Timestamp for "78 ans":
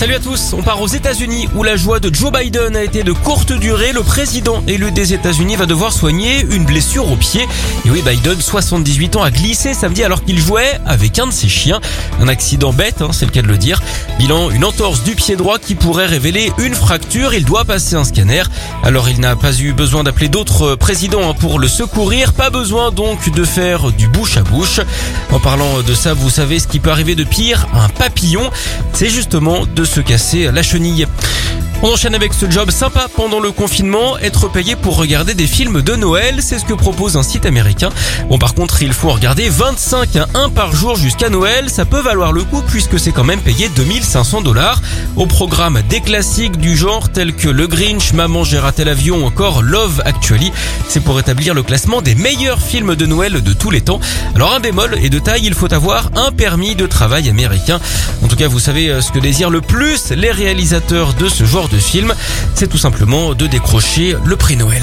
8.40-9.22